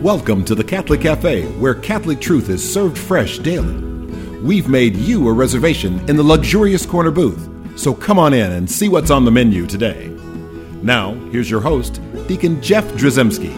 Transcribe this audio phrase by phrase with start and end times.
[0.00, 3.74] Welcome to the Catholic Cafe, where Catholic truth is served fresh daily.
[4.38, 7.46] We've made you a reservation in the luxurious corner booth,
[7.78, 10.08] so come on in and see what's on the menu today.
[10.82, 13.54] Now, here's your host, Deacon Jeff Drzycimski.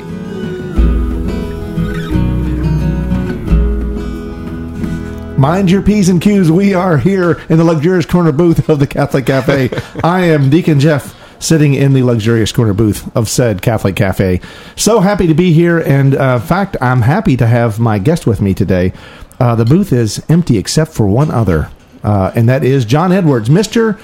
[5.38, 6.50] Mind your P's and Q's.
[6.50, 9.70] We are here in the luxurious corner booth of the Catholic Cafe.
[10.02, 14.41] I am Deacon Jeff sitting in the luxurious corner booth of said Catholic Cafe.
[14.77, 15.79] So happy to be here.
[15.79, 18.92] And uh, in fact, I'm happy to have my guest with me today.
[19.41, 21.68] Uh, the booth is empty except for one other,
[22.05, 23.98] uh, and that is John Edwards, Mr.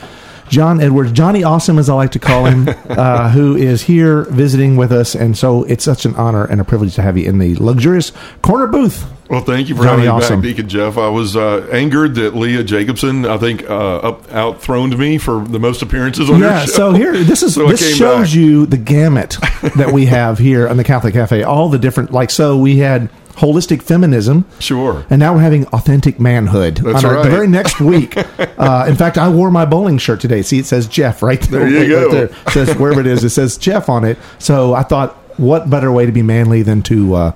[0.48, 4.76] John Edwards, Johnny Awesome, as I like to call him, uh, who is here visiting
[4.76, 5.14] with us.
[5.14, 8.12] And so it's such an honor and a privilege to have you in the luxurious
[8.42, 9.06] corner booth.
[9.28, 10.40] Well, thank you for Johnny having me Awesome.
[10.40, 10.96] back, Deacon Jeff.
[10.96, 15.58] I was uh, angered that Leah Jacobson, I think, uh, up, outthroned me for the
[15.58, 16.70] most appearances on Yeah, your show.
[16.70, 18.34] Yeah, so here this is So this shows back.
[18.34, 19.36] you the gamut
[19.76, 21.42] that we have here on the Catholic Cafe.
[21.42, 24.44] All the different like so we had holistic feminism.
[24.58, 25.06] Sure.
[25.10, 26.76] And now we're having authentic manhood.
[26.76, 28.16] That's on our- The very next week.
[28.58, 30.42] uh, in fact, I wore my bowling shirt today.
[30.42, 31.70] See, it says Jeff right there.
[31.70, 32.12] There you right go.
[32.12, 32.24] there.
[32.46, 34.18] It says wherever it is, it says Jeff on it.
[34.38, 37.32] So I thought, what better way to be manly than to uh,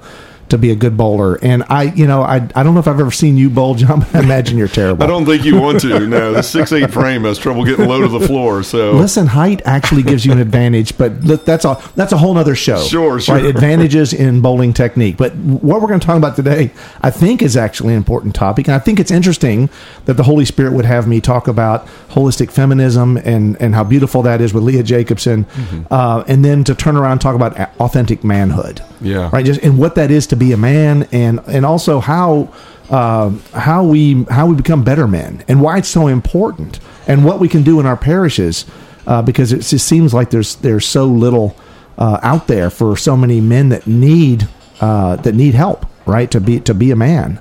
[0.53, 1.35] to be a good bowler?
[1.43, 4.07] And I, you know, I I don't know if I've ever seen you bowl, John,
[4.15, 5.03] I imagine you're terrible.
[5.05, 6.07] I don't think you want to.
[6.07, 8.63] No, the six eight frame has trouble getting low to the floor.
[8.63, 12.39] So Listen, height actually gives you an advantage, but look, that's a that's a whole
[12.39, 12.81] other show.
[12.85, 13.35] Sure, sure.
[13.37, 15.17] Right, advantages in bowling technique.
[15.17, 16.71] But what we're going to talk about today,
[17.03, 19.69] I think, is actually an important topic, and I think it's interesting
[20.05, 24.23] that the Holy Spirit would have me talk about holistic feminism and and how beautiful
[24.23, 25.83] that is with Leah Jacobson, Mm-hmm.
[25.91, 28.83] uh, and then to turn around and talk about authentic manhood.
[29.01, 29.31] Yeah.
[29.33, 29.45] right.
[29.45, 32.53] Just and what that is to be a man, and and also how
[32.91, 37.41] uh, how we how we become better men and why it's so important and what
[37.41, 38.67] we can do in our parishes
[39.07, 41.57] uh, because it just seems like there's there's so little
[41.97, 44.49] uh, out there for so many men that need
[44.81, 47.41] uh, that need help right to be to be a man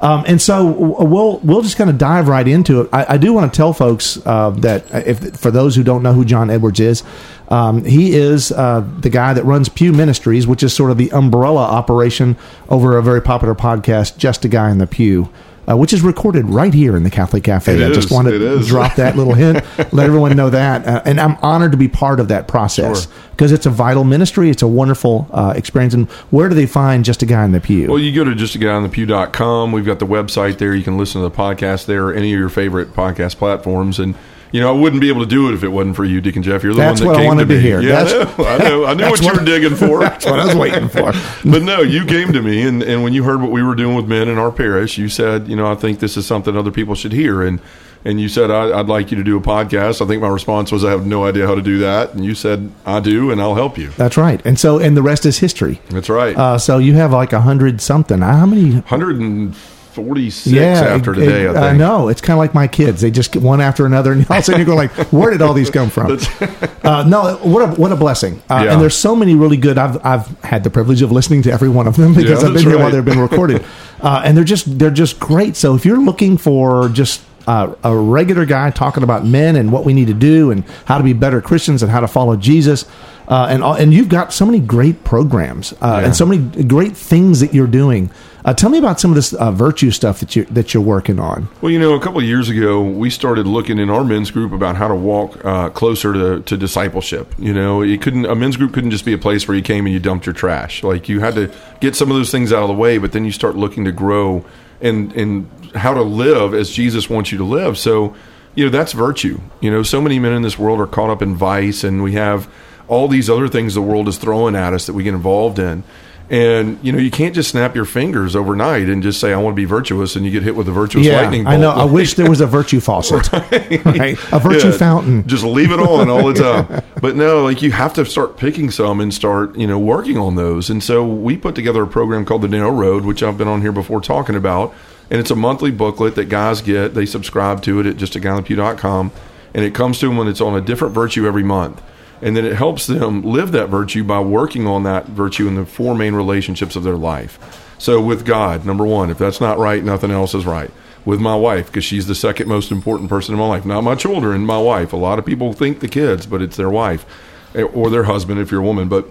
[0.00, 2.88] um, and so we'll we'll just kind of dive right into it.
[2.90, 6.14] I, I do want to tell folks uh, that if for those who don't know
[6.14, 7.02] who John Edwards is,
[7.50, 11.10] um, he is uh, the guy that runs Pew Ministries, which is sort of the
[11.12, 12.36] umbrella operation
[12.68, 15.28] over a very popular podcast, Just a Guy in the Pew.
[15.68, 17.80] Uh, which is recorded right here in the Catholic Cafe.
[17.80, 19.62] It I just is, want it to drop that little hint,
[19.92, 23.12] let everyone know that, uh, and I'm honored to be part of that process Sure.
[23.32, 24.50] because it's a vital ministry.
[24.50, 25.94] It's a wonderful uh, experience.
[25.94, 27.86] And where do they find Just a Guy in the Pew?
[27.88, 29.70] Well, you go to justaguyonthepew.com.
[29.70, 30.74] We've got the website there.
[30.74, 34.00] You can listen to the podcast there, or any of your favorite podcast platforms.
[34.00, 34.16] And,
[34.52, 36.42] you know, I wouldn't be able to do it if it wasn't for you, Deacon
[36.42, 36.62] Jeff.
[36.62, 37.60] You're the That's one that what I came wanted to me.
[37.60, 37.80] hear.
[37.80, 38.44] Yeah, That's- I know.
[38.46, 38.84] I know.
[38.90, 40.00] I knew what you were digging for.
[40.04, 41.12] That's what I was waiting for.
[41.44, 43.94] but no, you came to me, and, and when you heard what we were doing
[43.96, 46.70] with men in our parish, you said, you know, I think this is something other
[46.72, 47.42] people should hear.
[47.42, 47.60] And
[48.02, 50.00] and you said, I, I'd like you to do a podcast.
[50.00, 52.14] I think my response was, I have no idea how to do that.
[52.14, 53.88] And you said, I do, and I'll help you.
[53.90, 54.40] That's right.
[54.46, 55.82] And so, and the rest is history.
[55.90, 56.34] That's right.
[56.34, 58.22] Uh, so you have like a hundred something.
[58.22, 59.50] Uh, How many?
[59.96, 61.78] 146 after it- today, it- I think.
[61.78, 62.08] know.
[62.08, 63.00] It's kind of like my kids.
[63.00, 65.30] They just get one after another, and all of a sudden you're going like, "Where
[65.30, 66.18] did all these come from?"
[66.84, 68.42] uh, no, what a what a blessing.
[68.50, 68.72] Uh, Yeah.
[68.72, 69.78] And there's so many really good.
[69.78, 72.54] I've I've had the privilege of listening to every one of them because Yeah, I've
[72.54, 73.64] been here while they've been recorded,
[74.00, 75.56] uh, and they're just they're just great.
[75.56, 79.84] So if you're looking for just uh, a regular guy talking about men and what
[79.84, 82.84] we need to do and how to be better Christians and how to follow Jesus.
[83.28, 86.06] Uh, and and you've got so many great programs uh, Yeah.
[86.06, 88.10] and so many great things that you're doing.
[88.44, 91.18] Uh, tell me about some of this uh, virtue stuff that you that you're working
[91.18, 91.48] on.
[91.60, 94.52] Well, you know, a couple of years ago, we started looking in our men's group
[94.52, 97.34] about how to walk uh, closer to, to discipleship.
[97.38, 99.86] You know, it couldn't a men's group couldn't just be a place where you came
[99.86, 100.82] and you dumped your trash.
[100.82, 103.24] Like you had to get some of those things out of the way, but then
[103.24, 104.44] you start looking to grow
[104.80, 107.78] and and how to live as Jesus wants you to live.
[107.78, 108.14] So,
[108.54, 109.40] you know, that's virtue.
[109.60, 112.12] You know, so many men in this world are caught up in vice, and we
[112.12, 112.50] have
[112.88, 115.84] all these other things the world is throwing at us that we get involved in.
[116.30, 119.54] And you know, you can't just snap your fingers overnight and just say I want
[119.54, 121.54] to be virtuous, and you get hit with a virtuous lightning bolt.
[121.54, 121.70] I know.
[121.74, 124.16] I wish there was a virtue faucet, right?
[124.32, 125.26] A virtue Yeah, fountain.
[125.26, 126.34] Just leave it on all the
[126.68, 126.84] time.
[127.00, 130.36] But no, like you have to start picking some and start, you know, working on
[130.36, 130.70] those.
[130.70, 133.60] And so we put together a program called the Narrow Road, which I've been on
[133.60, 134.72] here before talking about.
[135.10, 136.94] And it's a monthly booklet that guys get.
[136.94, 139.10] They subscribe to it at justaguyonthepew.com.
[139.52, 141.82] And it comes to them when it's on a different virtue every month.
[142.22, 145.64] And then it helps them live that virtue by working on that virtue in the
[145.64, 147.38] four main relationships of their life.
[147.78, 150.70] So with God, number one, if that's not right, nothing else is right.
[151.06, 153.94] With my wife, because she's the second most important person in my life, not my
[153.94, 154.92] children, my wife.
[154.92, 157.06] A lot of people think the kids, but it's their wife
[157.54, 158.88] eh, or their husband if you're a woman.
[158.88, 159.06] But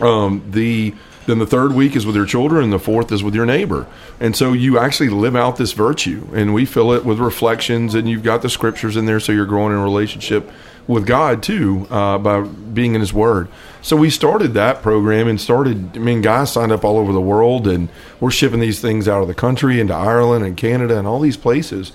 [0.00, 0.94] Um, the
[1.30, 3.86] then the third week is with your children, and the fourth is with your neighbor.
[4.18, 8.08] And so you actually live out this virtue, and we fill it with reflections, and
[8.08, 10.50] you've got the scriptures in there, so you're growing in a relationship
[10.88, 13.48] with God too uh, by being in His Word.
[13.80, 15.96] So we started that program and started.
[15.96, 17.88] I mean, guys signed up all over the world, and
[18.18, 21.36] we're shipping these things out of the country into Ireland and Canada and all these
[21.36, 21.92] places.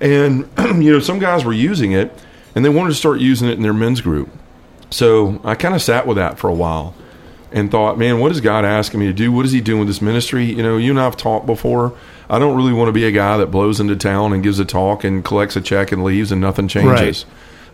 [0.00, 2.12] And you know, some guys were using it,
[2.54, 4.30] and they wanted to start using it in their men's group.
[4.90, 6.94] So I kind of sat with that for a while
[7.52, 9.32] and thought, man, what is God asking me to do?
[9.32, 10.44] What is He doing with this ministry?
[10.44, 11.94] You know, you and I have talked before.
[12.30, 14.64] I don't really want to be a guy that blows into town and gives a
[14.64, 17.24] talk and collects a check and leaves and nothing changes.
[17.24, 17.24] Right.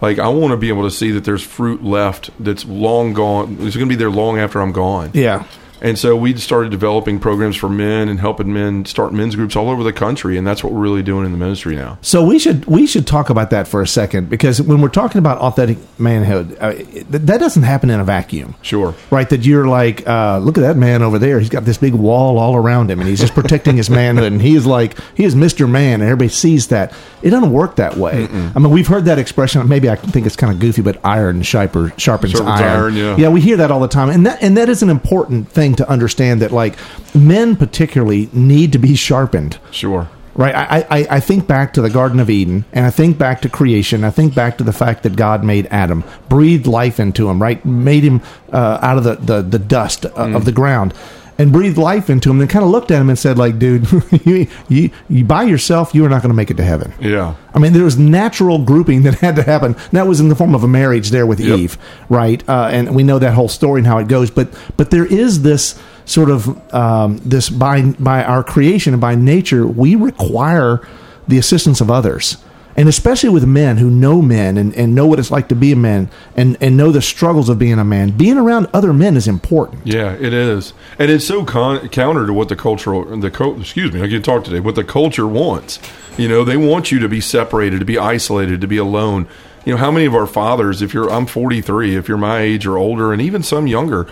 [0.00, 3.56] Like I want to be able to see that there's fruit left that's long gone.
[3.60, 5.10] It's going to be there long after I'm gone.
[5.14, 5.44] Yeah.
[5.84, 9.68] And so we started developing programs for men and helping men start men's groups all
[9.68, 11.98] over the country, and that's what we're really doing in the ministry now.
[12.00, 15.18] So we should we should talk about that for a second because when we're talking
[15.18, 16.72] about authentic manhood, uh,
[17.10, 18.54] that doesn't happen in a vacuum.
[18.62, 19.28] Sure, right?
[19.28, 21.38] That you're like, uh, look at that man over there.
[21.38, 24.32] He's got this big wall all around him, and he's just protecting his manhood.
[24.32, 26.94] And he is like, he is Mister Man, and everybody sees that.
[27.20, 28.26] It doesn't work that way.
[28.26, 28.56] Mm-mm.
[28.56, 29.68] I mean, we've heard that expression.
[29.68, 32.80] Maybe I think it's kind of goofy, but iron sharper, sharpens, sharpens iron.
[32.80, 32.96] iron.
[32.96, 35.50] Yeah, yeah, we hear that all the time, and that and that is an important
[35.50, 36.76] thing to understand that like
[37.14, 39.58] men particularly need to be sharpened.
[39.70, 40.08] Sure.
[40.36, 40.54] Right.
[40.54, 43.48] I, I, I think back to the Garden of Eden and I think back to
[43.48, 44.02] creation.
[44.02, 47.64] I think back to the fact that God made Adam, breathed life into him, right?
[47.64, 48.20] Made him
[48.52, 50.34] uh, out of the, the, the dust uh, mm.
[50.34, 50.92] of the ground
[51.38, 53.90] and breathed life into him and kind of looked at him and said like dude
[54.24, 56.92] you, you, you by yourself you are not going to make it to heaven.
[57.00, 57.34] Yeah.
[57.52, 59.76] I mean there was natural grouping that had to happen.
[59.92, 61.58] That was in the form of a marriage there with yep.
[61.58, 61.78] eve
[62.08, 62.46] right?
[62.48, 65.42] Uh, and we know that whole story and how it goes but but there is
[65.42, 70.86] this sort of um, this by by our creation and by nature we require
[71.26, 72.36] the assistance of others
[72.76, 75.72] and especially with men who know men and, and know what it's like to be
[75.72, 79.16] a man and, and know the struggles of being a man, being around other men
[79.16, 79.86] is important.
[79.86, 83.92] Yeah, it is, and it's so con- counter to what the cultural the co- excuse
[83.92, 84.60] me, I can talk today.
[84.60, 85.78] What the culture wants,
[86.16, 89.28] you know, they want you to be separated, to be isolated, to be alone.
[89.64, 92.66] You know, how many of our fathers, if you're I'm 43, if you're my age
[92.66, 94.06] or older, and even some younger,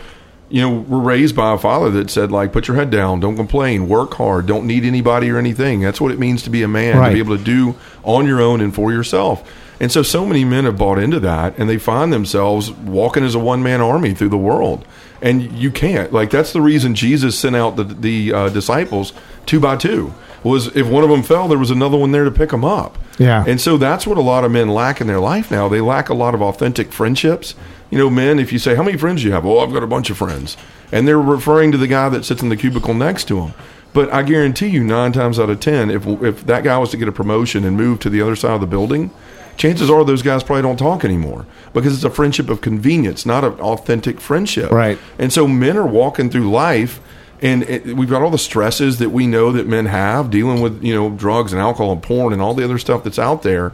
[0.52, 3.36] you know, we're raised by a father that said, like, put your head down, don't
[3.36, 5.80] complain, work hard, don't need anybody or anything.
[5.80, 7.08] That's what it means to be a man, right.
[7.08, 9.50] to be able to do on your own and for yourself.
[9.80, 13.34] And so, so many men have bought into that, and they find themselves walking as
[13.34, 14.84] a one man army through the world.
[15.22, 16.12] And you can't.
[16.12, 19.14] Like, that's the reason Jesus sent out the, the uh, disciples
[19.46, 20.12] two by two.
[20.44, 22.98] Was if one of them fell, there was another one there to pick them up.
[23.18, 23.44] Yeah.
[23.46, 25.68] And so that's what a lot of men lack in their life now.
[25.68, 27.54] They lack a lot of authentic friendships
[27.92, 29.44] you know, men, if you say, How many friends do you have?
[29.44, 30.56] Oh, I've got a bunch of friends.
[30.90, 33.54] And they're referring to the guy that sits in the cubicle next to them.
[33.92, 36.96] But I guarantee you, nine times out of ten, if if that guy was to
[36.96, 39.10] get a promotion and move to the other side of the building,
[39.58, 41.44] chances are those guys probably don't talk anymore
[41.74, 44.70] because it's a friendship of convenience, not an authentic friendship.
[44.70, 44.98] Right.
[45.18, 46.98] And so men are walking through life,
[47.42, 50.82] and it, we've got all the stresses that we know that men have dealing with
[50.82, 53.72] you know drugs and alcohol and porn and all the other stuff that's out there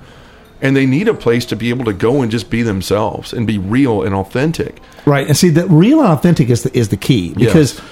[0.60, 3.46] and they need a place to be able to go and just be themselves and
[3.46, 4.80] be real and authentic.
[5.06, 7.74] Right, and see that real and authentic is the, is the key because.
[7.74, 7.84] Yes.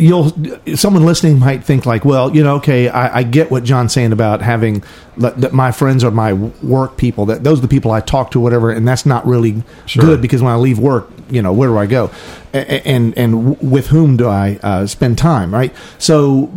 [0.00, 0.30] You'll
[0.76, 4.12] someone listening might think like, well, you know, okay, I, I get what John's saying
[4.12, 4.84] about having
[5.16, 7.26] that my friends are my work people.
[7.26, 10.04] That those are the people I talk to, whatever, and that's not really sure.
[10.04, 12.12] good because when I leave work, you know, where do I go,
[12.52, 15.74] and and, and with whom do I uh, spend time, right?
[15.98, 16.52] So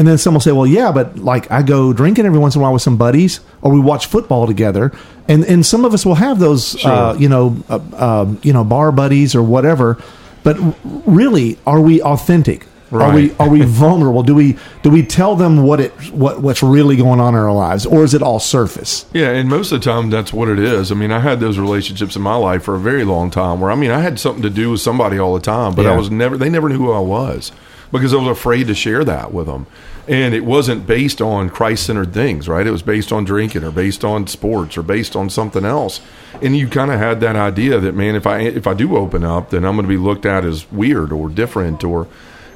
[0.00, 2.62] and then someone will say, well, yeah, but like I go drinking every once in
[2.62, 4.92] a while with some buddies, or we watch football together,
[5.28, 6.90] and and some of us will have those, sure.
[6.90, 10.02] uh, you know, uh, uh, you know, bar buddies or whatever.
[10.42, 12.66] But really, are we authentic?
[12.90, 13.04] Right.
[13.04, 14.22] Are we are we vulnerable?
[14.22, 17.52] Do we do we tell them what it what what's really going on in our
[17.52, 19.04] lives, or is it all surface?
[19.12, 20.90] Yeah, and most of the time that's what it is.
[20.90, 23.70] I mean, I had those relationships in my life for a very long time, where
[23.70, 25.92] I mean, I had something to do with somebody all the time, but yeah.
[25.92, 27.52] I was never they never knew who I was
[27.92, 29.66] because I was afraid to share that with them.
[30.10, 32.66] And it wasn't based on Christ centered things, right?
[32.66, 36.00] It was based on drinking or based on sports or based on something else.
[36.42, 39.22] And you kind of had that idea that, man, if I if I do open
[39.22, 42.08] up, then I'm going to be looked at as weird or different or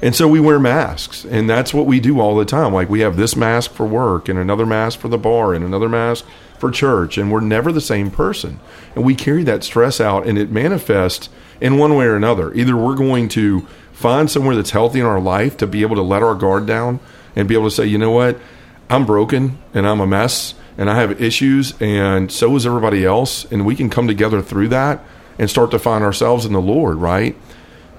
[0.02, 2.74] and so we wear masks, and that's what we do all the time.
[2.74, 5.88] Like we have this mask for work, and another mask for the bar, and another
[5.88, 6.26] mask
[6.58, 8.60] for church, and we're never the same person.
[8.94, 12.52] And we carry that stress out, and it manifests in one way or another.
[12.52, 16.02] Either we're going to find somewhere that's healthy in our life to be able to
[16.02, 17.00] let our guard down
[17.36, 18.38] and be able to say, you know what,
[18.88, 23.44] I'm broken and I'm a mess and I have issues and so is everybody else.
[23.50, 25.04] And we can come together through that
[25.38, 27.36] and start to find ourselves in the Lord, right?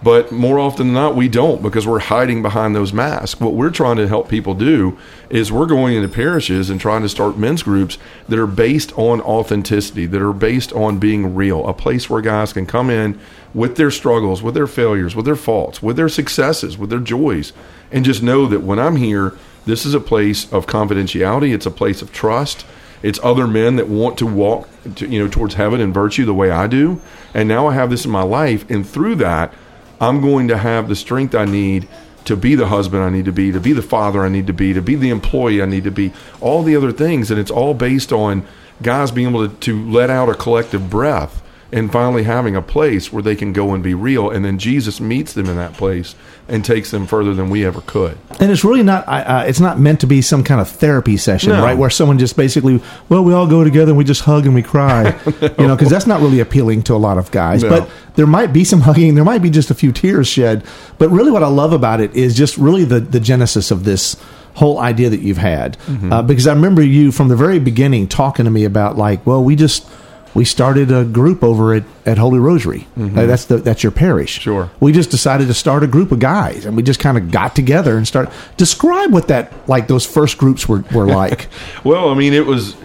[0.05, 3.39] But more often than not, we don't because we're hiding behind those masks.
[3.39, 4.99] What we're trying to help people do
[5.31, 7.97] is we're going into parishes and trying to start men's groups
[8.29, 12.53] that are based on authenticity, that are based on being real, a place where guys
[12.53, 13.19] can come in
[13.55, 17.51] with their struggles, with their failures, with their faults, with their successes, with their joys,
[17.91, 19.33] and just know that when I'm here,
[19.65, 22.63] this is a place of confidentiality, it's a place of trust.
[23.01, 26.33] It's other men that want to walk, to, you know, towards heaven and virtue the
[26.33, 27.01] way I do,
[27.33, 29.51] and now I have this in my life, and through that,
[29.99, 31.87] I'm going to have the strength I need
[32.25, 34.53] to be the husband I need to be, to be the father I need to
[34.53, 36.11] be, to be the employee I need to be,
[36.41, 37.29] all the other things.
[37.29, 38.45] And it's all based on
[38.81, 41.41] guys being able to, to let out a collective breath
[41.75, 44.29] and finally having a place where they can go and be real.
[44.29, 46.15] And then Jesus meets them in that place
[46.47, 48.17] and takes them further than we ever could.
[48.39, 49.03] And it's really not.
[49.07, 51.61] Uh, it's not meant to be some kind of therapy session, No.
[51.61, 51.77] right?
[51.77, 54.63] Where someone just basically, well, we all go together and we just hug and we
[54.63, 55.09] cry,
[55.59, 57.61] you know, because that's not really appealing to a lot of guys.
[57.61, 57.69] No.
[57.69, 60.63] But there might be some hugging, there might be just a few tears shed.
[60.97, 64.15] But really, what I love about it is just really the the genesis of this
[64.53, 65.77] whole idea that you've had.
[66.09, 69.43] Uh, because I remember you from the very beginning talking to me about like, well,
[69.43, 69.85] we just.
[70.35, 72.87] We started a group over at, at Holy Rosary.
[72.99, 74.41] Uh, that's the that's your parish.
[74.41, 74.69] Sure.
[74.81, 77.55] We just decided to start a group of guys, and we just kind of got
[77.55, 78.29] together and start.
[78.57, 81.47] Describe what that like those first groups were were like.
[81.83, 82.75] Well, I mean, it was.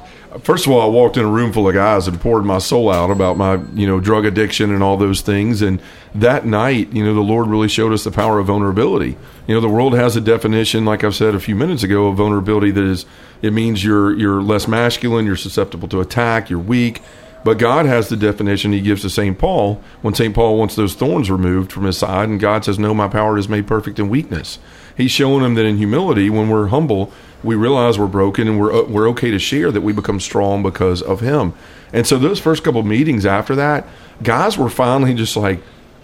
[0.43, 2.89] First of all, I walked in a room full of guys and poured my soul
[2.89, 5.61] out about my, you know, drug addiction and all those things.
[5.61, 5.83] And
[6.15, 9.17] that night, you know, the Lord really showed us the power of vulnerability.
[9.49, 12.17] You know, the world has a definition, like I've said a few minutes ago, of
[12.17, 13.07] vulnerability that is
[13.43, 17.03] it means you're you're less masculine, you're susceptible to attack, you're weak.
[17.43, 19.39] But God has the definition He gives to St.
[19.39, 20.35] Paul when St.
[20.35, 23.49] Paul wants those thorns removed from his side, and God says, No, my power is
[23.49, 24.59] made perfect in weakness.
[24.97, 28.85] He's showing him that in humility, when we're humble, we realize we're broken and we're,
[28.85, 31.55] we're okay to share that we become strong because of Him.
[31.93, 33.87] And so, those first couple of meetings after that,
[34.23, 35.63] guys were finally just like,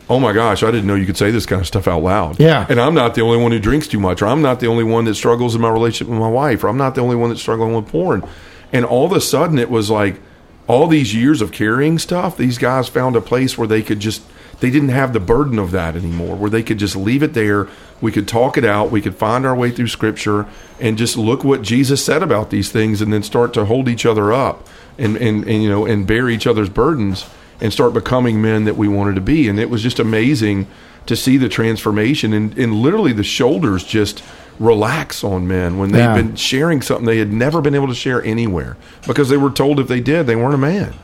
[0.09, 2.38] Oh my gosh, I didn't know you could say this kind of stuff out loud.
[2.38, 2.64] Yeah.
[2.69, 4.85] And I'm not the only one who drinks too much, or I'm not the only
[4.85, 7.31] one that struggles in my relationship with my wife, or I'm not the only one
[7.31, 8.26] that's struggling with porn.
[8.73, 10.21] And all of a sudden, it was like,
[10.66, 14.23] all these years of carrying stuff, these guys found a place where they could just
[14.61, 17.68] they didn't have the burden of that anymore, where they could just leave it there.
[18.00, 18.90] We could talk it out.
[18.90, 20.46] We could find our way through Scripture
[20.80, 24.06] and just look what Jesus said about these things, and then start to hold each
[24.06, 24.66] other up
[24.99, 27.26] and and, and you know and bear each other's burdens
[27.61, 29.49] and start becoming men that we wanted to be.
[29.49, 30.66] And it was just amazing
[31.06, 34.23] to see the transformation and, and literally the shoulders just
[34.58, 36.14] relax on men when they've Yeah.
[36.14, 39.78] been sharing something they had never been able to share anywhere because they were told
[39.80, 40.94] if they did they weren't a man.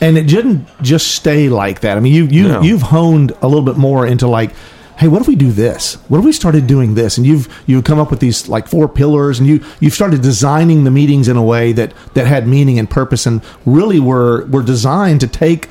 [0.00, 1.96] and it didn't just stay like that.
[1.96, 2.62] I mean, you you No.
[2.62, 4.50] you've honed a little bit more into like,
[4.96, 5.96] hey, what if we do this?
[6.08, 7.16] What if we started doing this?
[7.18, 10.84] And you've you've come up with these like four pillars, and you you've started designing
[10.84, 14.62] the meetings in a way that that had meaning and purpose, and really were were
[14.62, 15.68] designed to take.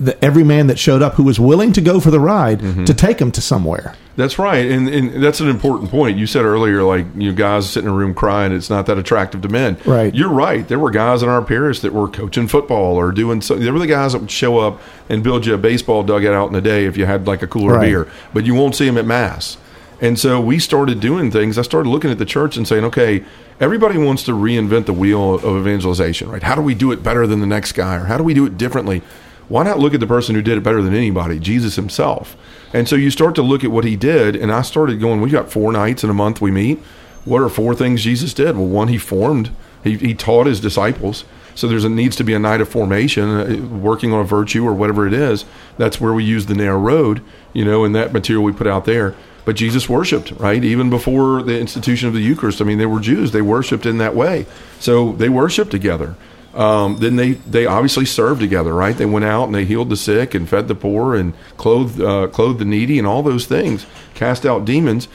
[0.00, 2.84] The, every man that showed up who was willing to go for the ride Mm-hmm.
[2.84, 3.94] to take him to somewhere.
[4.16, 6.16] That's right, and, and that's an important point.
[6.18, 9.42] You said earlier, like you guys sitting in a room crying, it's not that attractive
[9.42, 9.76] to men.
[9.84, 10.12] Right.
[10.14, 10.66] You're right.
[10.66, 13.40] There were guys in our parish that were coaching football or doing.
[13.42, 16.34] So, there were the guys that would show up and build you a baseball dugout
[16.34, 17.86] out in the day if you had like a cooler Right.
[17.86, 19.56] beer, but you won't see them at mass.
[20.00, 21.58] And so we started doing things.
[21.58, 23.24] I started looking at the church and saying, okay,
[23.58, 26.42] everybody wants to reinvent the wheel of evangelization, right?
[26.42, 28.46] How do we do it better than the next guy, or how do we do
[28.46, 29.02] it differently?
[29.48, 32.36] Why not look at the person who did it better than anybody, Jesus himself?
[32.72, 35.30] And so you start to look at what he did, and I started going, we
[35.30, 36.78] got four nights in a month we meet.
[37.24, 38.56] What are four things Jesus did?
[38.56, 39.50] Well, one, he formed,
[39.82, 41.24] he, he taught his disciples.
[41.54, 44.64] So there's a needs to be a night of formation, uh, working on a virtue
[44.64, 45.44] or whatever it is.
[45.76, 48.84] That's where we use the narrow road, you know, and that material we put out
[48.84, 49.16] there.
[49.44, 50.62] But Jesus worshipped, right?
[50.62, 52.60] Even before the institution of the Eucharist.
[52.60, 54.46] I mean, they were Jews; they worshipped in that way.
[54.78, 56.16] So they worshipped together.
[56.54, 58.96] Um, then they they obviously served together, right?
[58.96, 62.28] They went out and they healed the sick and fed the poor and clothed uh,
[62.28, 65.08] clothed the needy and all those things, cast out demons.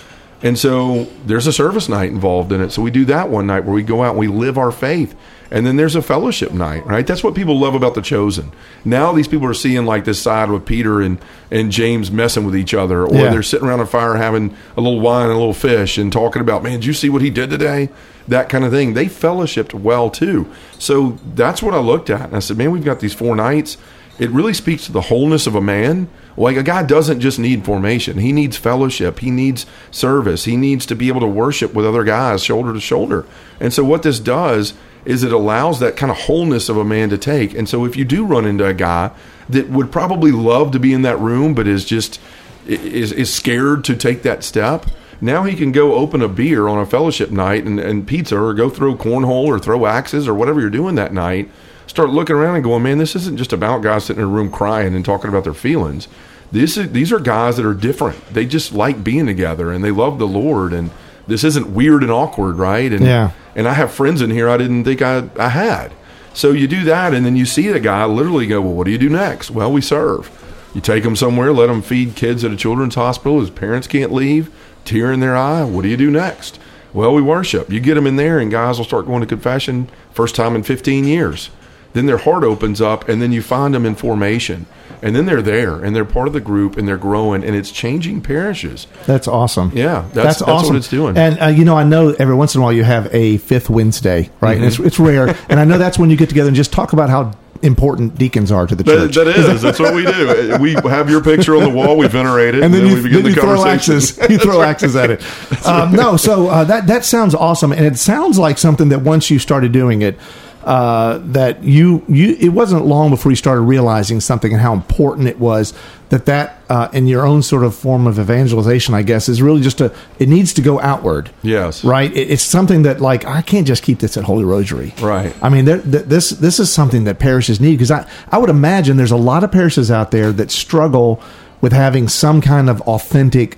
[0.44, 2.72] And so there's a service night involved in it.
[2.72, 5.16] So we do that one night where we go out and we live our faith.
[5.54, 7.06] And then there's a fellowship night, right?
[7.06, 8.52] That's what people love about the chosen.
[8.84, 11.20] Now these people are seeing like this side with Peter and,
[11.52, 13.30] and James messing with each other, or Yeah.
[13.30, 16.42] they're sitting around a fire having a little wine and a little fish and talking
[16.42, 17.90] about, man, did you see what he did today?
[18.28, 18.96] That kind of thing.
[18.96, 20.52] They fellowshipped well too.
[20.80, 22.22] So that's what I looked at.
[22.24, 23.78] And I said, man, we've got these four nights.
[24.18, 26.10] It really speaks to the wholeness of a man.
[26.36, 30.88] Like a guy doesn't just need formation, he needs fellowship, he needs service, he needs
[30.88, 33.26] to be able to worship with other guys shoulder to shoulder.
[33.60, 34.74] And so, what this does
[35.06, 37.54] is it allows that kind of wholeness of a man to take.
[37.54, 39.12] And so, if you do run into a guy
[39.50, 42.20] that would probably love to be in that room, but is just
[42.66, 44.86] is, is scared to take that step,
[45.20, 48.54] now he can go open a beer on a fellowship night and, and pizza, or
[48.54, 51.50] go throw cornhole, or throw axes, or whatever you're doing that night.
[51.88, 54.52] Start looking around and going, man, this isn't just about guys sitting in a room
[54.52, 56.08] crying and talking about their feelings.
[56.52, 58.34] This is, these are guys that are different.
[58.34, 60.72] They just like being together and they love the Lord.
[60.72, 60.92] And
[61.28, 62.92] this isn't weird and awkward, right?
[62.92, 63.32] And, Yeah.
[63.56, 65.92] And I have friends in here I didn't think I, I had.
[66.34, 68.92] So you do that, and then you see the guy literally go, Well, what do
[68.92, 69.52] you do next?
[69.52, 70.32] Well, we serve.
[70.74, 73.40] You take them somewhere, let them feed kids at a children's hospital.
[73.40, 74.52] His parents can't leave,
[74.86, 75.64] tear in their eye.
[75.64, 76.60] What do you do next?
[76.94, 77.72] Well, we worship.
[77.72, 80.64] You get them in there, and guys will start going to confession first time in
[80.64, 81.50] 15 years.
[81.94, 84.66] Then their heart opens up, and then you find them in formation.
[85.04, 87.70] And then they're there, and they're part of the group, and they're growing, and it's
[87.72, 88.88] changing parishes.
[89.06, 89.72] That's awesome.
[89.76, 91.18] Yeah, that's- that's what it's doing.
[91.18, 93.70] And uh, you know, I know every once in a while you have a fifth
[93.70, 94.56] Wednesday, right?
[94.58, 94.88] And it's, Mm-hmm.
[94.88, 97.34] it's rare, and I know that's when you get together and just talk about how
[97.62, 99.16] important deacons are to the That, church.
[99.16, 99.62] that is.
[99.62, 100.58] That's what we do.
[100.60, 101.96] We have your picture on the wall.
[101.98, 103.96] We venerate it, and then, you, we begin then the throw conversation.
[103.96, 104.30] axes.
[104.30, 105.66] You throw axes at it.
[105.66, 109.30] Um, no, so uh, that that sounds awesome, and it sounds like something that once
[109.30, 110.18] you started doing it,
[110.66, 115.28] uh, that you you it wasn't long before you started realizing something and how important
[115.28, 115.74] it was
[116.10, 119.62] that that uh, in your own sort of form of evangelization, I guess, is really
[119.62, 121.32] just a it needs to go outward.
[121.42, 121.84] Yes.
[121.84, 122.12] right.
[122.16, 124.94] It, it's something that like I can't just keep this at Holy Rosary.
[125.02, 125.36] Right.
[125.42, 128.50] I mean, there, th- this this is something that parishes need because I I would
[128.50, 131.22] imagine there's a lot of parishes out there that struggle
[131.62, 133.58] with having some kind of authentic,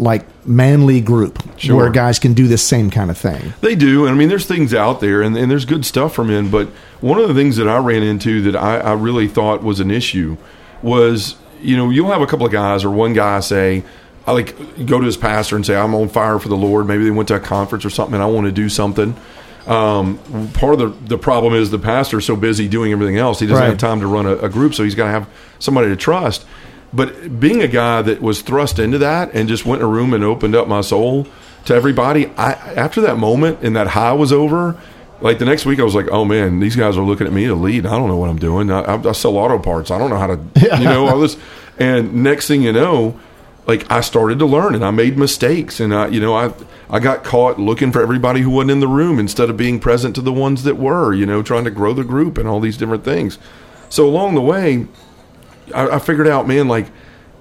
[0.00, 1.76] like manly group Sure.
[1.76, 3.54] where guys can do this same kind of thing.
[3.60, 4.06] They do.
[4.06, 6.50] And I mean, there's things out there, and, and there's good stuff for men.
[6.50, 6.68] But
[7.00, 9.90] one of the things that I ran into that I, I really thought was an
[9.90, 10.36] issue
[10.82, 13.84] was, you know, you'll have a couple of guys or one guy say,
[14.26, 16.86] I like go to his pastor and say, I'm on fire for the Lord.
[16.86, 19.14] Maybe they went to a conference or something, and I want to do something.
[19.66, 20.18] Um,
[20.54, 23.62] part of the, the problem is the pastor's so busy doing everything else, he doesn't
[23.62, 23.68] Right.
[23.70, 26.44] have time to run a, a group, so he's got to have somebody to trust.
[26.94, 30.14] But being a guy that was thrust into that and just went in a room
[30.14, 31.26] and opened up my soul
[31.64, 34.80] to everybody, I after that moment and that high was over,
[35.20, 37.46] like the next week I was like, oh man, these guys are looking at me
[37.46, 37.84] to lead.
[37.84, 38.70] I don't know what I'm doing.
[38.70, 39.90] I, I, I sell auto parts.
[39.90, 40.40] I don't know how to,
[40.78, 41.36] you know, all this.
[41.78, 43.18] And next thing you know,
[43.66, 46.52] like I started to learn and I made mistakes and I, you know, I
[46.90, 50.14] I got caught looking for everybody who wasn't in the room instead of being present
[50.16, 52.76] to the ones that were, you know, trying to grow the group and all these
[52.76, 53.38] different things.
[53.88, 54.86] So along the way,
[55.74, 56.86] I, I figured out, man, like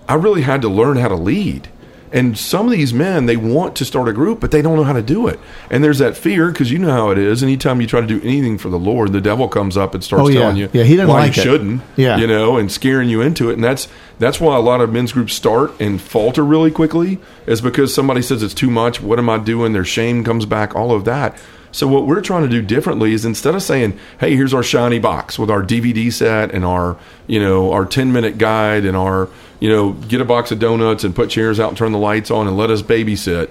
[0.08, 1.70] I really had to learn how to lead.
[2.12, 4.84] And some of these men, they want to start a group, but they don't know
[4.84, 5.40] how to do it.
[5.72, 7.42] And there's that fear because you know how it is.
[7.42, 10.26] Anytime you try to do anything for the Lord, the devil comes up and starts
[10.26, 10.40] Oh, yeah.
[10.42, 11.44] telling you, Yeah, he doesn't why like you it.
[11.46, 12.18] shouldn't, Yeah.
[12.18, 13.54] you know, and scaring you into it.
[13.54, 13.88] And that's
[14.20, 18.22] that's why a lot of men's groups start and falter really quickly, is because somebody
[18.22, 19.02] says it's too much.
[19.02, 19.74] What am I doing?
[19.74, 20.76] Their shame comes back.
[20.76, 21.36] All of that.
[21.74, 25.00] So what we're trying to do differently is instead of saying, "Hey, here's our shiny
[25.00, 29.28] box with our DVD set and our, you know, our 10-minute guide and our,
[29.60, 32.30] you know, get a box of donuts and put chairs out and turn the lights
[32.30, 33.50] on and let us babysit."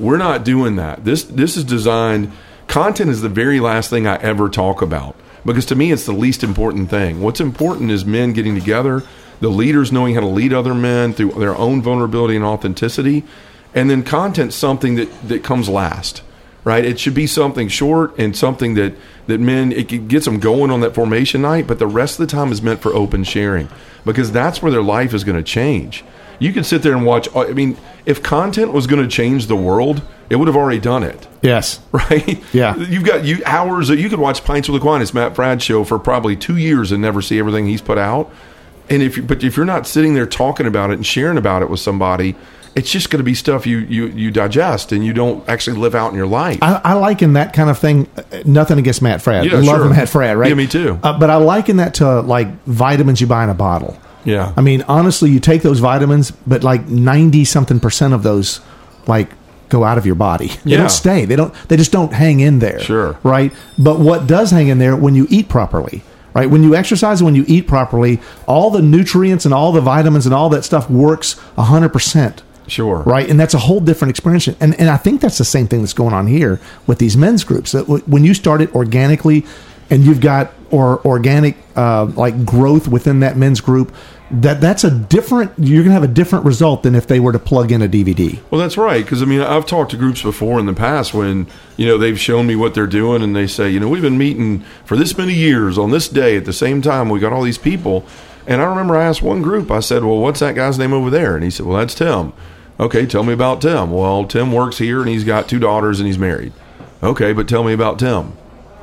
[0.00, 1.04] We're not doing that.
[1.04, 2.32] This this is designed
[2.68, 6.12] content is the very last thing I ever talk about because to me it's the
[6.12, 7.20] least important thing.
[7.20, 9.02] What's important is men getting together,
[9.40, 13.24] the leaders knowing how to lead other men through their own vulnerability and authenticity,
[13.74, 16.22] and then content something that that comes last
[16.68, 16.84] right?
[16.84, 18.94] It should be something short and something that
[19.26, 22.30] that men it gets them going on that formation night, but the rest of the
[22.30, 23.70] time is meant for open sharing
[24.04, 26.04] because that's where their life is going to change.
[26.38, 27.26] You can sit there and watch.
[27.34, 31.02] I mean, if content was going to change the world, it would have already done
[31.02, 31.80] it Yes.
[31.92, 32.42] right?
[32.52, 32.76] Yeah.
[32.76, 35.98] You've got you hours that you could watch Pints with Aquinas, Matt Fradd show for
[35.98, 38.30] probably two years and never see everything he's put out.
[38.90, 41.62] And if you, but if you're not sitting there talking about it and sharing about
[41.62, 42.36] it with somebody,
[42.78, 45.94] it's just going to be stuff you you you digest and you don't actually live
[45.94, 46.58] out in your life.
[46.62, 48.08] I, I liken that kind of thing.
[48.16, 49.44] uh, Nothing against Matt Fradd.
[49.44, 49.90] Yeah, Love sure.
[49.90, 50.48] Matt Fradd, right?
[50.48, 50.98] Yeah, me too.
[51.02, 53.98] Uh, but I liken that to like vitamins you buy in a bottle.
[54.24, 54.52] Yeah.
[54.56, 58.60] I mean, honestly, you take those vitamins, but like ninety something percent of those,
[59.06, 59.30] like
[59.68, 60.48] go out of your body.
[60.64, 60.78] They Yeah.
[60.78, 61.24] don't stay.
[61.24, 61.52] They don't.
[61.68, 62.80] They just don't hang in there.
[62.80, 63.18] Sure.
[63.22, 63.52] Right.
[63.78, 66.02] But what does hang in there when you eat properly?
[66.34, 66.48] Right.
[66.50, 70.24] When you exercise and when you eat properly, all the nutrients and all the vitamins
[70.26, 72.98] and all that stuff works hundred percent sure.
[73.00, 73.28] right?
[73.28, 74.48] And that's a whole different experience.
[74.48, 77.44] And and I think that's the same thing that's going on here with these men's
[77.44, 77.72] groups.
[77.72, 79.44] That w- when you start it organically,
[79.90, 83.94] and you've got or organic uh, like growth within that men's group,
[84.30, 85.52] that that's a different.
[85.56, 87.88] You're going to have a different result than if they were to plug in a
[87.88, 88.38] DVD.
[88.50, 89.02] Well, that's right.
[89.02, 92.20] Because I mean, I've talked to groups before in the past when you know they've
[92.20, 95.16] shown me what they're doing, and they say, you know, we've been meeting for this
[95.16, 97.08] many years on this day at the same time.
[97.08, 98.04] We got all these people,
[98.46, 99.70] and I remember I asked one group.
[99.70, 102.34] I said, "Well, what's that guy's name over there?" And he said, "Well, that's Tim."
[102.80, 103.90] Okay, tell me about Tim.
[103.90, 106.52] Well, Tim works here, and he's got two daughters, and he's married.
[107.02, 108.32] Okay, but tell me about Tim.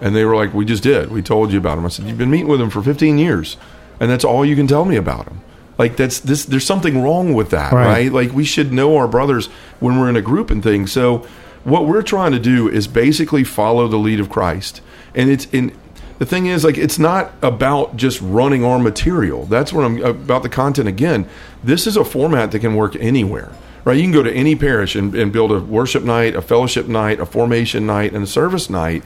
[0.02, 1.12] And they were like, "We just did.
[1.12, 3.56] We told you about him." I said, "You've been meeting with him for 15 years,
[4.00, 5.40] and that's all you can tell me about him."
[5.78, 6.44] Like that's this.
[6.46, 7.86] There's something wrong with that, Right.
[7.88, 8.12] right?
[8.14, 9.48] Like we should know our brothers
[9.80, 10.92] when we're in a group and things.
[10.92, 11.26] So
[11.64, 14.82] what we're trying to do is basically follow the lead of Christ,
[15.14, 15.72] and it's in.
[16.20, 19.46] the thing is, like, it's not about just running our material.
[19.50, 21.26] That's what I'm about the content again.
[21.62, 23.50] This is a format that can work anywhere,
[23.86, 23.96] right?
[23.96, 27.20] You can go to any parish and, and build a worship night, a fellowship night,
[27.20, 29.04] a formation night, and a service night.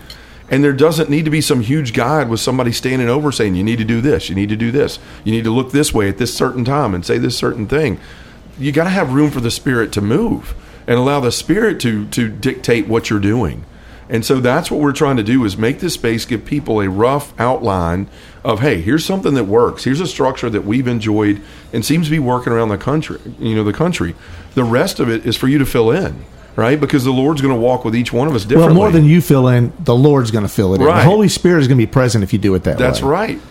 [0.50, 3.64] And there doesn't need to be some huge guide with somebody standing over saying, you
[3.64, 6.10] need to do this, you need to do this, you need to look this way
[6.10, 8.00] at this certain time and say this certain thing.
[8.58, 10.56] You got to have room for the Spirit to move
[10.88, 13.64] and allow the Spirit to, to dictate what you're doing.
[14.10, 16.90] And so that's what we're trying to do is make this space give people a
[16.90, 18.08] rough outline
[18.44, 19.84] of hey, here's something that works.
[19.84, 21.42] Here's a structure that we've enjoyed
[21.72, 24.16] and seems to be working around the country, you know, the country.
[24.56, 26.26] The rest of it is for you to fill in.
[26.56, 28.74] Right, because the Lord's going to walk with each one of us differently.
[28.74, 30.88] Well, more than you fill in, the Lord's going to fill it in.
[30.88, 33.08] The Holy Spirit is going to be present if you do it that That's way.
[33.08, 33.42] right.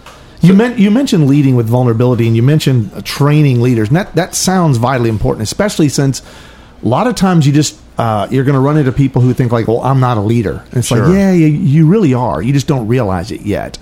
[0.43, 4.15] You, men- you mentioned leading with vulnerability, and you mentioned uh, training leaders, and that
[4.17, 6.21] that sounds vitally important, especially since
[6.83, 9.53] a lot of times you just uh, you're going to run into people who think
[9.53, 11.07] like, "Well, I'm not a leader," and it's Sure.
[11.07, 12.41] like, "Yeah, you, you really are.
[12.41, 13.77] You just don't realize it yet."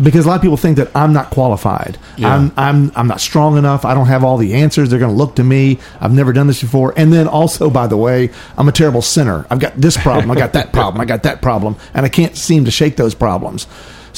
[0.00, 1.98] Because a lot of people think that I'm not qualified.
[2.16, 2.32] Yeah.
[2.32, 3.84] I'm I'm I'm not strong enough.
[3.84, 4.90] I don't have all the answers.
[4.90, 5.80] They're going to look to me.
[6.00, 6.94] I've never done this before.
[6.96, 9.44] And then also, by the way, I'm a terrible sinner.
[9.50, 10.30] I've got this problem.
[10.30, 11.00] I got that problem.
[11.00, 13.66] I got that problem, and I can't seem to shake those problems.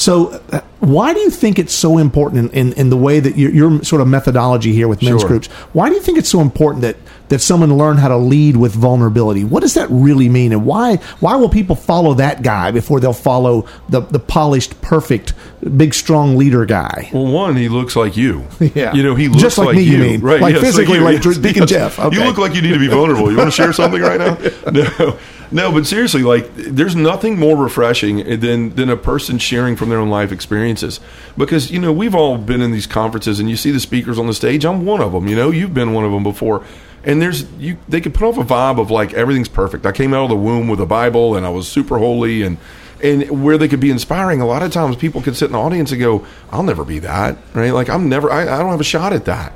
[0.01, 3.37] So, uh, why do you think it's so important in, in, in the way that
[3.37, 5.27] your, your sort of methodology here with men's Sure.
[5.29, 5.45] groups?
[5.73, 6.95] Why do you think it's so important that
[7.29, 9.43] that someone learn how to lead with vulnerability?
[9.43, 13.13] What does that really mean, and why why will people follow that guy before they'll
[13.13, 15.33] follow the the polished, perfect,
[15.77, 17.09] big, strong leader guy?
[17.13, 18.47] Well, one, he looks like you.
[18.73, 18.93] Yeah.
[18.93, 20.21] You know, he looks Just like me, you mean.
[20.21, 20.41] Right.
[20.41, 21.03] Like yes, physically, you.
[21.03, 21.69] like Yes, Deacon yes.
[21.69, 21.99] Jeff.
[22.11, 23.29] You look like you need to be vulnerable.
[23.31, 24.37] You want to share something right now?
[24.71, 25.17] No.
[25.51, 29.99] No, but seriously, like, there's nothing more refreshing than than a person sharing from their
[29.99, 31.01] own life experiences.
[31.37, 34.27] Because you know, we've all been in these conferences, and you see the speakers on
[34.27, 34.65] the stage.
[34.65, 35.27] I'm one of them.
[35.27, 36.65] You know, you've been one of them before.
[37.03, 37.77] And there's you.
[37.89, 39.85] They could put off a vibe of like everything's perfect.
[39.85, 42.57] I came out of the womb with a Bible, and I was super holy, and
[43.03, 44.39] and where they could be inspiring.
[44.39, 46.99] A lot of times, people can sit in the audience and go, "I'll never be
[46.99, 47.71] that." Right?
[47.71, 48.31] Like I'm never.
[48.31, 49.51] I, I don't have a shot at that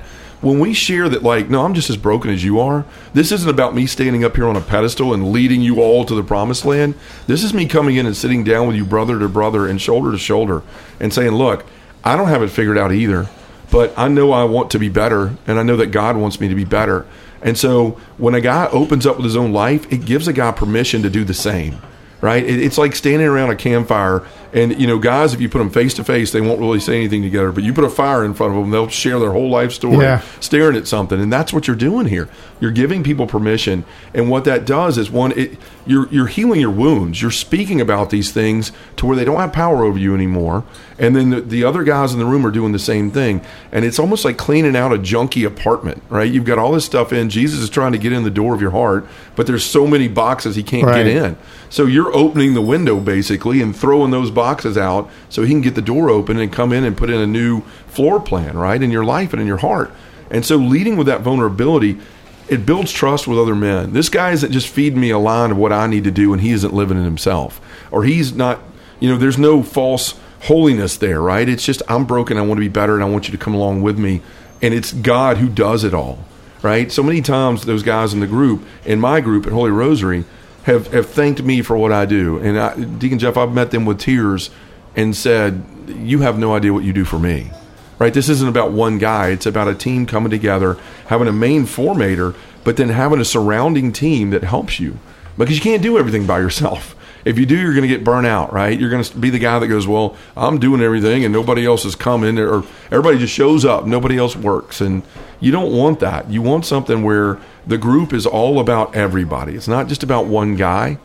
[0.45, 3.49] when we share that like no i'm just as broken as you are this isn't
[3.49, 6.65] about me standing up here on a pedestal and leading you all to the promised
[6.65, 6.93] land
[7.25, 10.11] this is me coming in and sitting down with you brother to brother and shoulder
[10.11, 10.61] to shoulder
[10.99, 11.65] and saying look
[12.03, 13.27] i don't have it figured out either
[13.71, 16.47] but i know i want to be better and i know that god wants me
[16.47, 17.07] to be better
[17.41, 20.51] and so when a guy opens up with his own life it gives a guy
[20.51, 21.81] permission to do the same
[22.25, 22.43] right?
[22.43, 25.93] It's like standing around a campfire, and you know, guys, if you put them face
[25.95, 27.51] to face, they won't really say anything together.
[27.51, 29.97] But you put a fire in front of them, they'll share their whole life story,
[29.97, 30.21] Yeah.
[30.39, 32.27] staring at something, and that's what you're doing here.
[32.59, 36.71] You're giving people permission, and what that does is one, it, you're you're healing your
[36.71, 37.21] wounds.
[37.21, 40.63] You're speaking about these things to where they don't have power over you anymore,
[40.97, 43.41] and then the, the other guys in the room are doing the same thing,
[43.73, 46.31] and it's almost like cleaning out a junky apartment, right?
[46.31, 47.29] You've got all this stuff in.
[47.29, 50.07] Jesus is trying to get in the door of your heart, but there's so many
[50.07, 51.03] boxes he can't Right.
[51.03, 51.35] get in.
[51.69, 54.44] So you're opening the window basically and throwing those boxes
[54.77, 57.27] out so he can get the door open and come in and put in a
[57.27, 59.91] new floor plan, right, in your life and in your heart.
[60.29, 61.99] And so leading with that vulnerability,
[62.47, 63.93] it builds trust with other men.
[63.93, 66.41] This guy isn't just feeding me a line of what I need to do and
[66.41, 67.59] he isn't living it himself.
[67.91, 68.59] Or he's not,
[68.99, 71.47] you know, there's no false holiness there, right?
[71.47, 73.55] It's just I'm broken, I want to be better and I want you to come
[73.55, 74.21] along with me.
[74.61, 76.25] And it's God who does it all
[76.65, 76.91] right?
[76.91, 80.25] So many times those guys in the group, in my group at Holy Rosary,
[80.65, 82.39] have, have thanked me for what I do.
[82.39, 84.49] And I, Deacon Jeff, I've met them with tears
[84.95, 87.51] and said, You have no idea what you do for me.
[87.97, 88.13] Right?
[88.13, 92.35] This isn't about one guy, it's about a team coming together, having a main formator,
[92.63, 94.99] but then having a surrounding team that helps you.
[95.37, 96.95] Because you can't do everything by yourself.
[97.25, 98.79] If you do, you're going to get burnt out, right?
[98.79, 101.83] You're going to be the guy that goes, "Well, I'm doing everything, and nobody else
[101.83, 105.01] is coming," or everybody just shows up, nobody else works, and
[105.39, 106.29] you don't want that.
[106.29, 109.55] You want something where the group is all about everybody.
[109.55, 110.97] It's not just about one guy.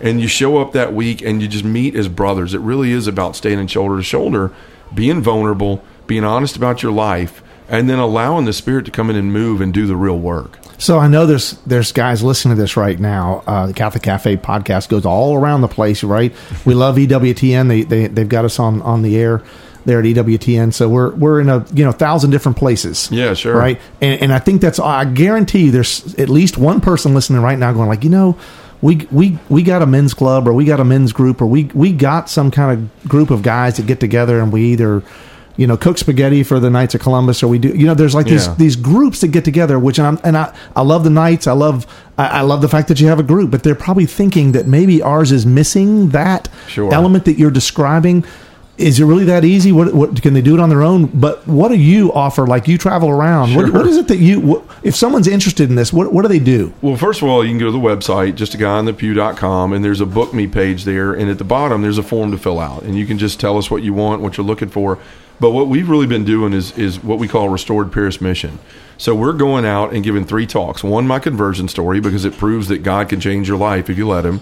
[0.00, 2.54] And you show up that week and you just meet as brothers.
[2.54, 4.52] It really is about standing shoulder to shoulder,
[4.92, 9.16] being vulnerable, being honest about your life, and then allowing the Spirit to come in
[9.16, 10.58] and move and do the real work.
[10.78, 13.44] So I know there's there's guys listening to this right now.
[13.46, 16.34] Uh, the Catholic Cafe podcast goes all around the place, right?
[16.64, 17.68] We love EWTN.
[17.68, 19.42] They they they've got us on on the air
[19.84, 20.72] there at EWTN.
[20.72, 23.08] So we're we're in a you know thousand different places.
[23.10, 23.56] Yeah, sure.
[23.56, 27.42] Right, and and I think that's I guarantee you there's at least one person listening
[27.42, 28.36] right now going like you know.
[28.80, 31.70] We, we we got a men's club or we got a men's group or we
[31.72, 35.04] we got some kind of group of guys that get together and we either
[35.56, 38.12] you know cook spaghetti for the Knights of Columbus or we do you know there's
[38.12, 38.54] like these Yeah.
[38.54, 41.86] these groups that get together which I'm, and I I love the Knights I love
[42.18, 44.66] I, I love the fact that you have a group but they're probably thinking that
[44.66, 46.92] maybe ours is missing that Sure.
[46.92, 48.24] element that you're describing
[48.78, 49.70] is it really that easy?
[49.70, 51.06] What, what can they do it on their own?
[51.06, 52.46] But what do you offer?
[52.46, 53.54] Like you travel around.
[53.54, 54.40] What, what is it that you?
[54.40, 56.72] What, if someone's interested in this, what what do they do?
[56.80, 60.32] Well, first of all, you can go to the website, justaguyonthepew.com, and there's a book
[60.32, 61.12] me page there.
[61.12, 62.82] And at the bottom, there's a form to fill out.
[62.82, 64.98] And you can just tell us what you want, what you're looking for.
[65.38, 68.58] But what we've really been doing is, is what we call restored parish mission.
[68.96, 70.84] So we're going out and giving three talks.
[70.84, 74.06] One, my conversion story, because it proves that God can change your life if you
[74.06, 74.40] let Him.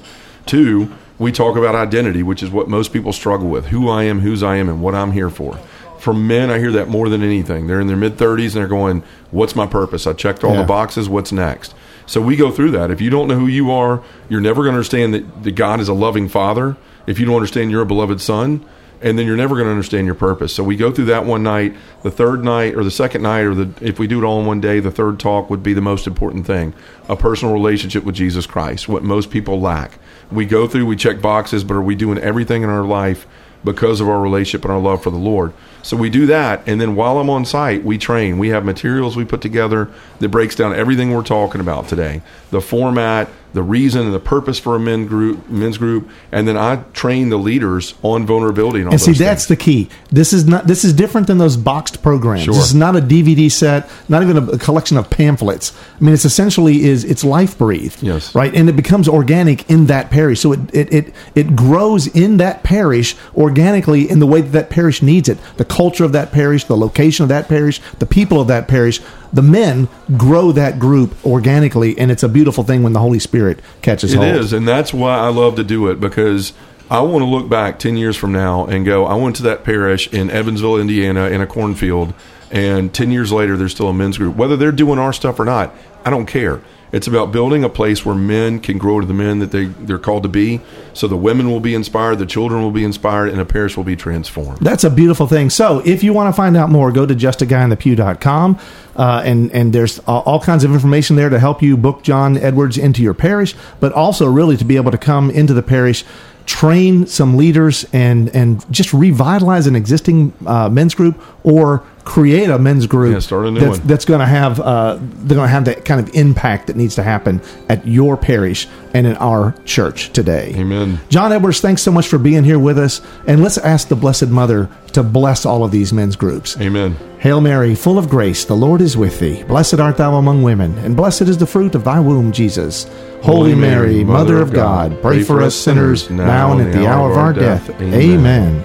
[0.51, 4.19] Two, we talk about identity, which is what most people struggle with who I am,
[4.19, 5.57] whose I am, and what I'm here for.
[6.01, 7.69] From men, I hear that more than anything.
[7.69, 10.09] They're in their mid 30s and they're going, What's my purpose?
[10.09, 10.63] I checked all Yeah.
[10.63, 11.09] the boxes.
[11.09, 11.73] What's next?
[12.05, 12.91] So we go through that.
[12.91, 15.79] If you don't know who you are, you're never going to understand that, that God
[15.79, 16.77] is a loving father.
[17.07, 18.65] If you don't understand you're a beloved son,
[19.03, 20.55] and then you're never going to understand your purpose.
[20.55, 21.75] So we go through that one night.
[22.03, 24.47] The third night, or the second night, or the if we do it all in
[24.47, 26.75] one day, the third talk would be the most important thing:
[27.09, 28.89] a personal relationship with Jesus Christ.
[28.89, 29.99] What most people lack.
[30.31, 33.27] We go through, we check boxes, but are we doing everything in our life
[33.65, 35.53] because of our relationship and our love for the Lord?
[35.83, 38.39] So we do that, and then while I'm on site, we train.
[38.39, 42.61] We have materials we put together that breaks down everything we're talking about today: the
[42.61, 46.77] format, the reason, and the purpose for a men group, men's group, and then I
[46.93, 49.59] train the leaders on vulnerability and all And see, that's things.
[49.59, 49.89] the key.
[50.11, 50.67] This is not.
[50.67, 52.43] This is different than those boxed programs.
[52.45, 52.55] Sure.
[52.55, 55.73] This is not a DVD set, not even a, a collection of pamphlets.
[56.01, 58.03] I mean, it's essentially is it's life breathed.
[58.03, 58.35] Yes.
[58.35, 60.41] Right, and it becomes organic in that parish.
[60.41, 64.71] So it it it, it grows in that parish organically in the way that that
[64.71, 65.39] parish needs it.
[65.57, 69.01] The culture of that parish, the location of that parish, the people of that parish.
[69.33, 73.61] The men grow that group organically, and it's a beautiful thing when the Holy Spirit
[73.83, 74.29] catches It hold.
[74.37, 76.53] is, and that's why I love to do it because
[76.91, 79.63] I want to look back 10 years from now and go, I went to that
[79.63, 82.13] parish in Evansville, Indiana, in a cornfield,
[82.51, 84.37] and 10 years later, there's still a men's group.
[84.37, 86.61] Whether they're doing our stuff or not, I don't care.
[86.93, 89.99] It's about building a place where men can grow to the men that they, they're
[89.99, 90.61] called to be.
[90.93, 93.85] So the women will be inspired, the children will be inspired, and a parish will
[93.85, 94.59] be transformed.
[94.59, 95.51] That's a beautiful thing.
[95.51, 98.59] So, if you want to find out more, go to justaguyinthepew.com.
[98.97, 102.77] Uh, and, and there's all kinds of information there to help you book John Edwards
[102.77, 106.05] into your parish, but also really to be able to come into the parish,
[106.45, 112.59] train some leaders, and, and just revitalize an existing uh, men's group or create a
[112.59, 113.87] men's group Yeah, start a new that's, one.
[113.87, 116.95] that's going to have uh, they're going to have that kind of impact that needs
[116.97, 120.53] to happen at your parish and in our church today.
[120.57, 120.99] Amen.
[121.09, 123.01] John Edwards, thanks so much for being here with us.
[123.27, 126.61] And let's ask the Blessed Mother to bless all of these men's groups.
[126.61, 126.97] Amen.
[127.21, 129.43] Hail Mary, full of grace, the Lord is with thee.
[129.45, 132.91] Blessed art thou among women, and blessed is the fruit of thy womb, Jesus.
[133.23, 137.19] Holy, Mary, Mother of God, pray for us sinners, now and at the hour of
[137.19, 137.69] our death.
[137.81, 138.65] Amen.